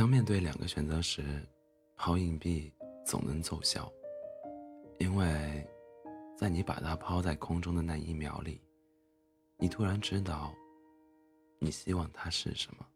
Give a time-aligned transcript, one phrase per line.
[0.00, 1.22] 当面对两个选择时，
[1.94, 2.72] 抛硬币
[3.04, 3.92] 总能奏效，
[4.98, 5.62] 因为
[6.38, 8.62] 在你把它抛在空中的那一秒里，
[9.58, 10.54] 你突然知道，
[11.58, 12.86] 你希望它是什么。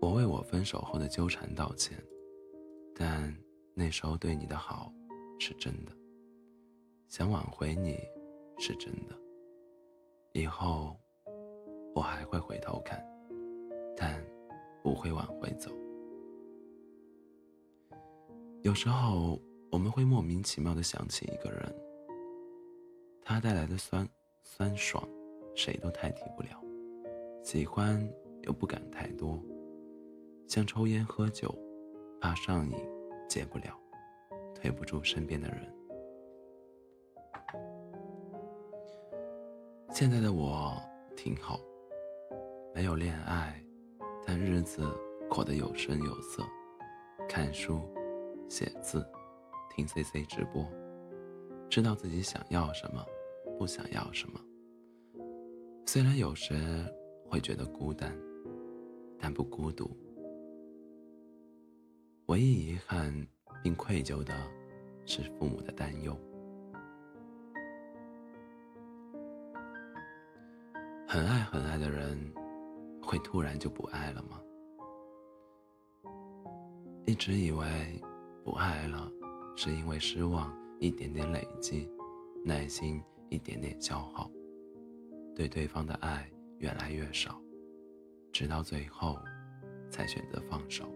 [0.00, 2.02] 我为我分手后的纠缠道歉，
[2.94, 3.30] 但
[3.74, 4.90] 那时候对你的好
[5.38, 5.92] 是真的，
[7.08, 7.98] 想挽回你
[8.58, 9.14] 是真的，
[10.32, 10.96] 以后
[11.94, 13.04] 我还会回头看，
[13.96, 14.24] 但
[14.82, 15.70] 不会往回走。
[18.62, 19.40] 有时候
[19.70, 21.74] 我们会莫名其妙的想起一个人，
[23.22, 24.08] 他带来的酸
[24.42, 25.02] 酸爽，
[25.54, 26.62] 谁都代替不了，
[27.42, 28.06] 喜欢
[28.42, 29.42] 又不敢太多。
[30.46, 31.54] 像抽烟喝酒，
[32.20, 32.76] 怕上瘾，
[33.28, 33.78] 戒不了，
[34.54, 35.74] 推不住身边的人。
[39.90, 40.80] 现在的我
[41.16, 41.60] 挺好，
[42.80, 43.62] 没有恋爱，
[44.26, 44.88] 但日子
[45.28, 46.42] 过得有声有色，
[47.28, 47.78] 看书、
[48.48, 49.06] 写字、
[49.68, 50.66] 听 CC 直播，
[51.68, 53.04] 知道自己想要什么，
[53.58, 54.40] 不想要什么。
[55.84, 56.54] 虽然有时
[57.28, 58.18] 会觉得孤单，
[59.18, 59.94] 但不孤独。
[62.28, 63.14] 唯一遗憾
[63.62, 64.32] 并愧疚的
[65.04, 66.18] 是父母的担忧。
[71.06, 72.32] 很爱很爱的人，
[73.10, 74.40] 会突然就不爱了吗？
[77.06, 77.66] 一直以为
[78.44, 79.10] 不爱了，
[79.56, 81.90] 是因为失望一点点累积，
[82.44, 84.30] 耐心一点点消耗，
[85.34, 87.36] 对对方的爱越来越少，
[88.30, 89.18] 直到最后
[89.90, 90.88] 才选择放手。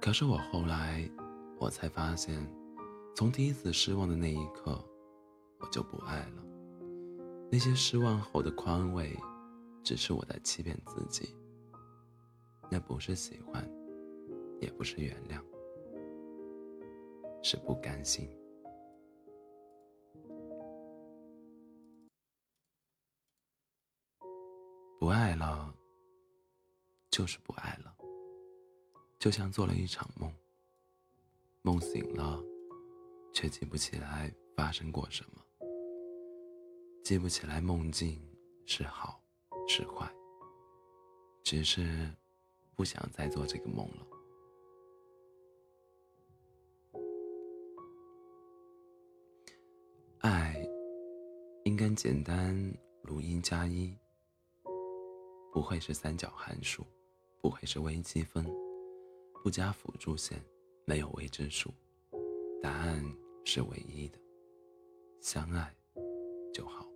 [0.00, 1.08] 可是我后来，
[1.60, 2.44] 我才发现，
[3.14, 4.84] 从第一次失望的那一刻，
[5.60, 6.53] 我就不爱了。
[7.54, 9.16] 那些失望后的宽慰，
[9.84, 11.36] 只是我在欺骗自己。
[12.68, 13.64] 那不是喜欢，
[14.60, 15.40] 也不是原谅，
[17.44, 18.28] 是不甘心。
[24.98, 25.72] 不爱了，
[27.08, 27.96] 就是不爱了。
[29.20, 30.28] 就像做了一场梦，
[31.62, 32.42] 梦醒了，
[33.32, 35.40] 却记不起来发生过什么，
[37.04, 38.18] 记不起来梦境
[38.64, 39.20] 是好
[39.68, 40.10] 是坏，
[41.42, 42.10] 只是
[42.74, 44.06] 不想再做这个梦了。
[50.20, 50.56] 爱
[51.64, 52.56] 应该简单
[53.02, 53.94] 如一加一，
[55.52, 56.86] 不会是三角函数，
[57.42, 58.42] 不会是微积分。
[59.42, 60.42] 不加辅助线，
[60.86, 61.70] 没有未知数，
[62.62, 63.04] 答案
[63.44, 64.18] 是唯一的，
[65.20, 65.70] 相爱
[66.50, 66.93] 就好。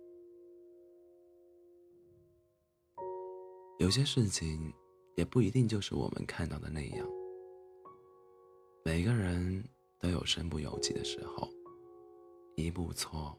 [3.79, 4.73] 有些事情
[5.15, 7.07] 也不一定就是我们看到的那样。
[8.83, 9.63] 每个人
[9.97, 11.47] 都有身不由己的时候，
[12.57, 13.33] 一步错，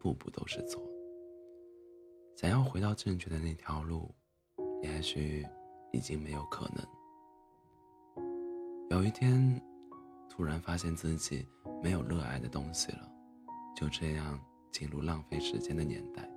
[0.00, 0.82] 步步都是错。
[2.34, 4.12] 想要回到正确的那条路，
[4.82, 5.46] 也许
[5.92, 6.84] 已经没有可能。
[8.90, 9.62] 有一天，
[10.28, 11.46] 突然发现自己
[11.80, 13.08] 没有热爱的东西了，
[13.76, 14.36] 就这样
[14.72, 16.28] 进入浪费时间的年代。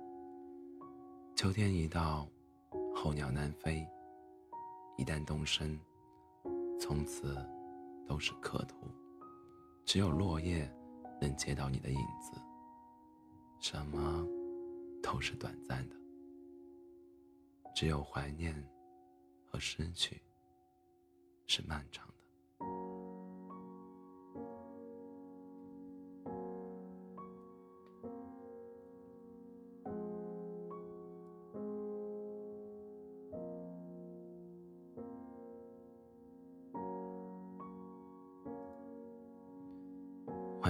[1.34, 2.28] 秋天一到，
[3.02, 3.88] 候鸟南飞，
[4.98, 5.80] 一旦动身，
[6.78, 7.34] 从此
[8.06, 8.76] 都是客途，
[9.86, 10.70] 只有落叶
[11.18, 12.38] 能接到你的影子。
[13.58, 14.28] 什么
[15.02, 15.96] 都是短暂的，
[17.74, 18.54] 只有怀念
[19.46, 20.20] 和失去
[21.46, 22.19] 是漫长的。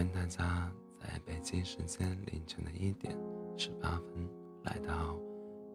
[0.01, 3.15] 欢迎大家在北京时间凌晨的一点
[3.55, 4.27] 十八分
[4.65, 5.15] 来到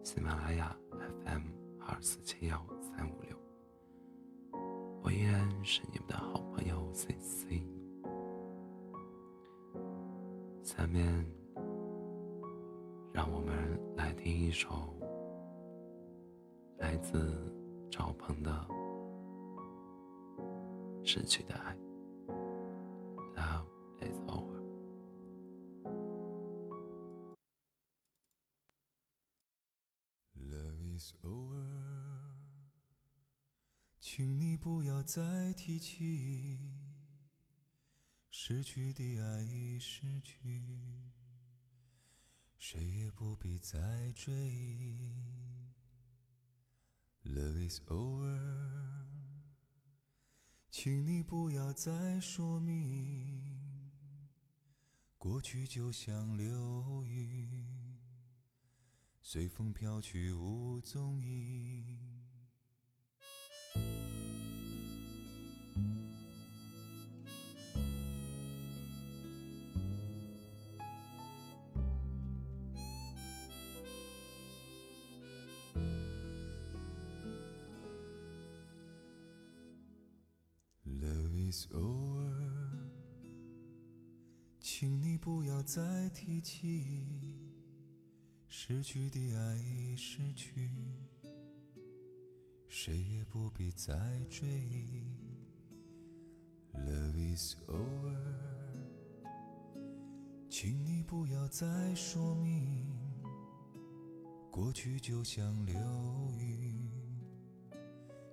[0.02, 1.42] 喜马拉雅 FM
[1.78, 3.38] 二四七幺三五六，
[5.04, 7.62] 我依然是你们的好朋友 C C。
[10.64, 11.06] 下面，
[13.12, 14.92] 让我们来听一首
[16.78, 17.32] 来自
[17.92, 18.50] 赵鹏的
[21.06, 21.72] 《失去的爱》。
[23.36, 23.66] Love
[34.16, 36.58] 请你不要再提起，
[38.30, 41.12] 失去的爱已失去，
[42.56, 45.68] 谁也不必再追忆。
[47.24, 49.04] Love is over，
[50.70, 53.92] 请你不要再说明。
[55.18, 57.98] 过去就像流云，
[59.20, 62.15] 随风飘去无踪影。
[81.56, 82.36] It's over，
[84.60, 86.84] 请你不要再提起，
[88.46, 90.70] 失去的爱已失去，
[92.68, 93.96] 谁也不必再
[94.28, 95.06] 追忆。
[96.74, 98.14] Love is over，
[100.50, 102.84] 请你不要再说明，
[104.50, 105.74] 过去就像流
[106.38, 106.86] 云。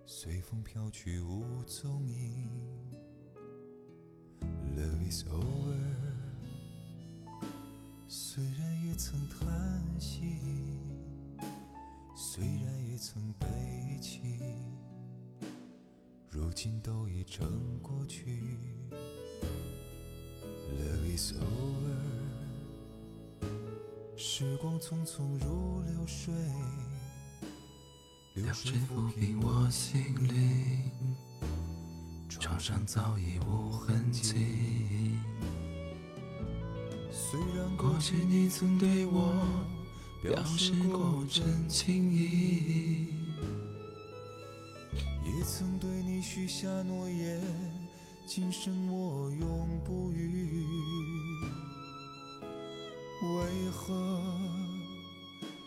[0.05, 2.92] 随风飘去无踪影。
[4.83, 5.79] Love is over，
[8.09, 9.47] 虽然也曾叹
[9.97, 10.37] 息，
[12.13, 13.47] 虽然也曾悲
[14.01, 14.19] 泣，
[16.29, 18.57] 如今都已成过去。
[20.77, 21.95] Love is over，
[24.17, 26.33] 时光匆匆如流水。
[28.33, 30.91] 流水抚平我心灵，
[32.27, 34.62] 创伤早已无痕迹。
[37.33, 39.33] 虽然过去你曾对我
[40.21, 43.07] 表示过真情意，
[45.25, 47.41] 也曾对你许下诺言，
[48.27, 50.63] 今生我永不渝。
[53.23, 54.23] 为何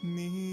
[0.01, 0.46] 你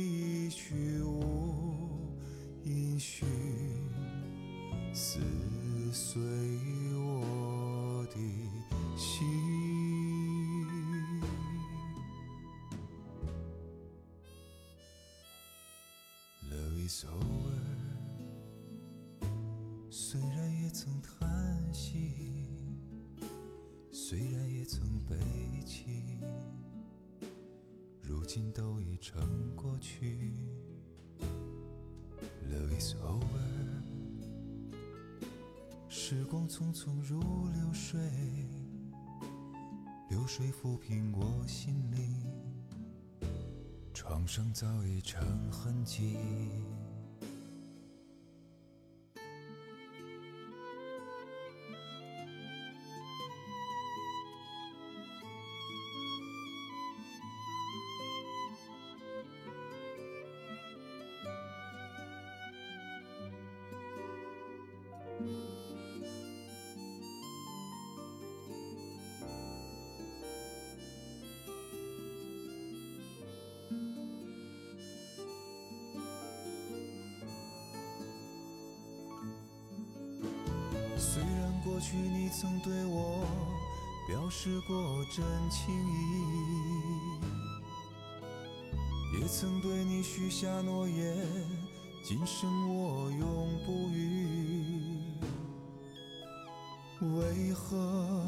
[16.85, 17.62] is over，
[19.89, 22.12] 虽然也曾叹息，
[23.89, 25.15] 虽然也曾悲
[25.65, 26.19] 泣，
[28.01, 30.33] 如今都已成过去。
[32.51, 33.24] Love is over，
[35.88, 38.01] 时光匆匆如流水，
[40.09, 42.21] 流水抚平我心灵。
[43.94, 46.18] 创伤早已成痕迹。
[81.83, 83.25] 去你曾对我
[84.07, 87.19] 表示过真情意，
[89.19, 91.18] 也曾对你许下诺言，
[92.06, 95.04] 今生我永不渝。
[97.02, 98.22] 为何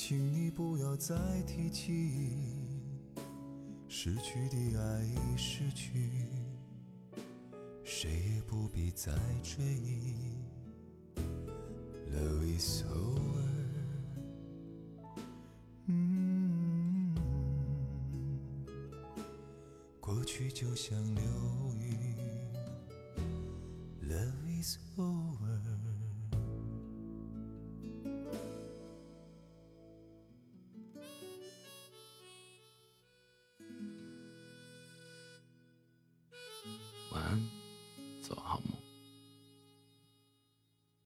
[0.00, 2.30] 请你不要再提起
[3.88, 6.08] 失去的爱已失去
[7.82, 9.12] 谁也不必再
[9.42, 10.14] 追忆。
[12.14, 13.42] Love is over
[20.00, 21.24] 过去就像流
[21.80, 22.16] 云。
[24.08, 25.57] Love is over